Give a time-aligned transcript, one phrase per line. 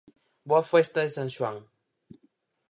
[0.49, 1.57] Boa festa de San Xoán!